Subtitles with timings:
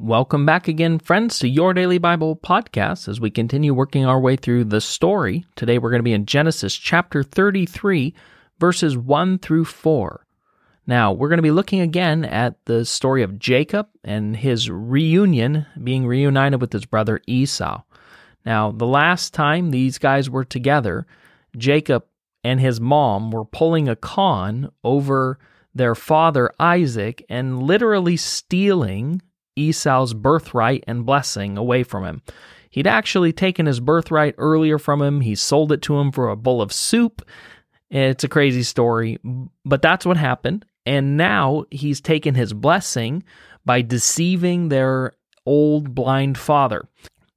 [0.00, 4.36] Welcome back again, friends, to your daily Bible podcast as we continue working our way
[4.36, 5.44] through the story.
[5.56, 8.14] Today we're going to be in Genesis chapter 33,
[8.60, 10.24] verses 1 through 4.
[10.86, 15.66] Now, we're going to be looking again at the story of Jacob and his reunion,
[15.82, 17.82] being reunited with his brother Esau.
[18.46, 21.08] Now, the last time these guys were together,
[21.56, 22.04] Jacob
[22.44, 25.40] and his mom were pulling a con over
[25.74, 29.22] their father Isaac and literally stealing
[29.58, 32.22] Esau's birthright and blessing away from him.
[32.70, 36.36] He'd actually taken his birthright earlier from him, he sold it to him for a
[36.36, 37.26] bowl of soup.
[37.90, 39.18] It's a crazy story,
[39.64, 40.64] but that's what happened.
[40.84, 43.22] And now he's taken his blessing
[43.64, 45.12] by deceiving their
[45.46, 46.88] old blind father.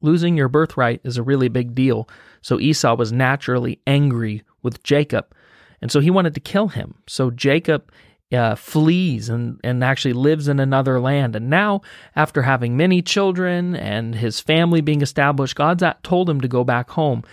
[0.02, 2.10] Losing your birthright is a really big deal.
[2.42, 5.34] So Esau was naturally angry with Jacob.
[5.82, 6.96] And so he wanted to kill him.
[7.08, 7.92] So Jacob
[8.32, 11.36] uh, flees and, and actually lives in another land.
[11.36, 11.82] And now,
[12.16, 16.90] after having many children and his family being established, God's told him to go back
[16.92, 17.24] home.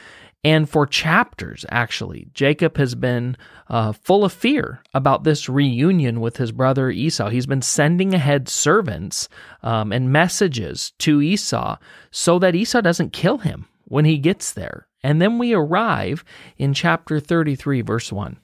[0.45, 3.37] And for chapters, actually, Jacob has been
[3.69, 7.29] uh, full of fear about this reunion with his brother Esau.
[7.29, 9.29] He's been sending ahead servants
[9.63, 11.77] um, and messages to Esau
[12.13, 14.87] so that Esau doesn't kill him when he gets there.
[15.03, 16.25] And then we arrive
[16.57, 18.37] in chapter 33, verse 1.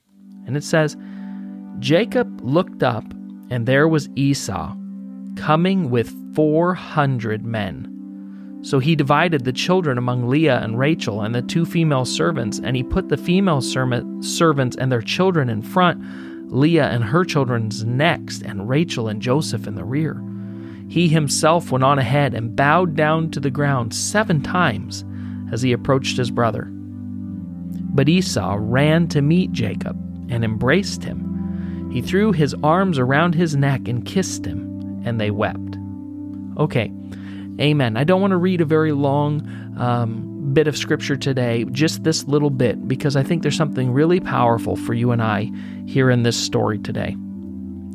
[0.47, 0.97] And it says,
[1.79, 3.05] Jacob looked up,
[3.51, 4.75] and there was Esau
[5.37, 7.91] coming with 400 men.
[8.63, 12.77] So he divided the children among Leah and Rachel and the two female servants, and
[12.77, 16.03] he put the female servants and their children in front,
[16.51, 20.23] Leah and her children's next, and Rachel and Joseph in the rear.
[20.89, 25.05] He himself went on ahead and bowed down to the ground seven times
[25.53, 26.69] as he approached his brother.
[26.71, 29.97] But Esau ran to meet Jacob
[30.31, 31.34] and embraced him.
[31.95, 35.79] He threw his arms around his neck and kissed him, and they wept.
[36.59, 36.91] Okay,
[37.61, 37.97] amen.
[37.97, 42.25] I don't want to read a very long um, bit of scripture today, just this
[42.25, 45.53] little bit, because I think there's something really powerful for you and I
[45.87, 47.17] here in this story today.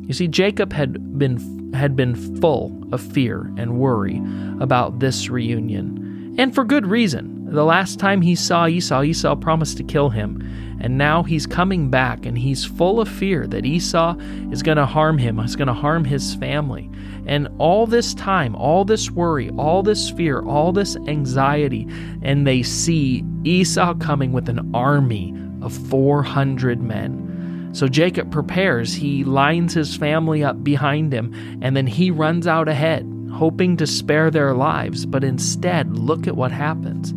[0.06, 4.18] You see, Jacob had been had been full of fear and worry
[4.60, 6.09] about this reunion,
[6.40, 7.52] and for good reason.
[7.52, 10.40] The last time he saw Esau, Esau promised to kill him.
[10.80, 14.16] And now he's coming back and he's full of fear that Esau
[14.50, 16.90] is going to harm him, is going to harm his family.
[17.26, 21.86] And all this time, all this worry, all this fear, all this anxiety,
[22.22, 27.68] and they see Esau coming with an army of 400 men.
[27.74, 32.66] So Jacob prepares, he lines his family up behind him, and then he runs out
[32.66, 35.06] ahead, hoping to spare their lives.
[35.06, 37.14] But instead, look at what happens.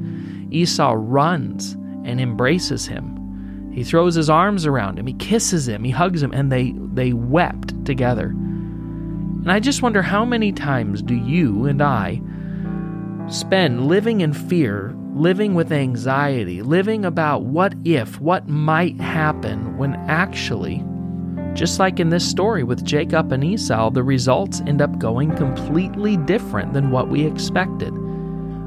[0.51, 1.73] Esau runs
[2.05, 3.71] and embraces him.
[3.73, 7.11] He throws his arms around him, he kisses him, he hugs him, and they, they
[7.11, 8.27] wept together.
[8.27, 12.21] And I just wonder how many times do you and I
[13.29, 19.95] spend living in fear, living with anxiety, living about what if, what might happen, when
[20.07, 20.83] actually,
[21.53, 26.17] just like in this story with Jacob and Esau, the results end up going completely
[26.17, 27.93] different than what we expected.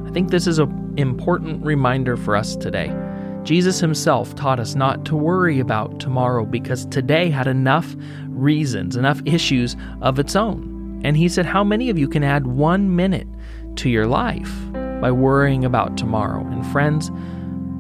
[0.07, 2.95] I think this is an important reminder for us today.
[3.43, 7.97] Jesus himself taught us not to worry about tomorrow because today had enough
[8.29, 11.01] reasons, enough issues of its own.
[11.05, 13.29] And he said, How many of you can add one minute
[13.77, 14.53] to your life
[15.01, 16.41] by worrying about tomorrow?
[16.47, 17.11] And friends,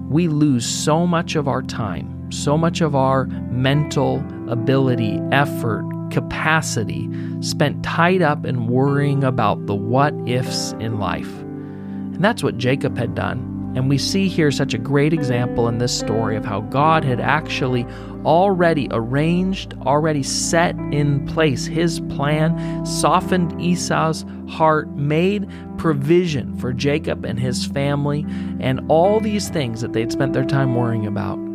[0.09, 7.09] we lose so much of our time, so much of our mental ability, effort, capacity
[7.41, 11.31] spent tied up in worrying about the what ifs in life.
[11.41, 13.53] And that's what Jacob had done.
[13.77, 17.21] And we see here such a great example in this story of how God had
[17.21, 17.85] actually
[18.25, 25.47] already arranged, already set in place his plan, softened Esau's heart, made
[25.77, 28.25] provision for Jacob and his family,
[28.61, 31.46] and all these things that they'd spent their time worrying about.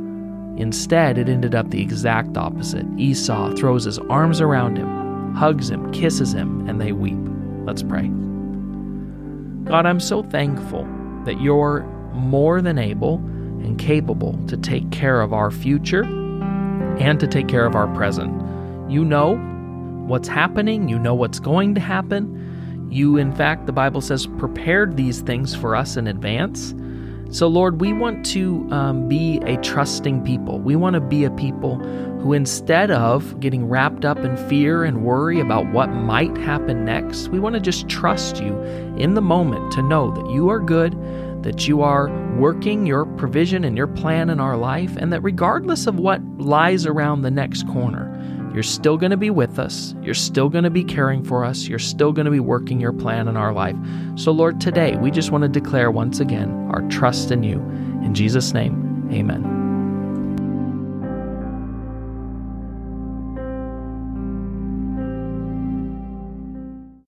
[0.57, 2.85] Instead, it ended up the exact opposite.
[2.97, 7.17] Esau throws his arms around him, hugs him, kisses him, and they weep.
[7.66, 8.09] Let's pray.
[9.64, 10.87] God, I'm so thankful
[11.26, 11.84] that you're
[12.14, 17.66] more than able and capable to take care of our future and to take care
[17.66, 18.31] of our present.
[18.91, 19.35] You know
[20.08, 22.90] what's happening, you know what's going to happen.
[22.91, 26.73] You, in fact, the Bible says, prepared these things for us in advance.
[27.31, 30.59] So, Lord, we want to um, be a trusting people.
[30.59, 35.05] We want to be a people who, instead of getting wrapped up in fear and
[35.05, 38.59] worry about what might happen next, we want to just trust you
[38.97, 40.91] in the moment to know that you are good,
[41.43, 45.87] that you are working your provision and your plan in our life, and that regardless
[45.87, 48.09] of what lies around the next corner,
[48.53, 49.96] You're still going to be with us.
[50.02, 51.68] You're still going to be caring for us.
[51.68, 53.76] You're still going to be working your plan in our life.
[54.16, 57.59] So, Lord, today we just want to declare once again our trust in you.
[58.03, 59.51] In Jesus' name, amen.